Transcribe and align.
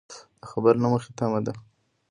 د 0.39 0.41
خبر 0.51 0.73
له 0.83 0.87
مخې 0.91 1.11
تمه 1.17 1.39
ده 1.45 1.53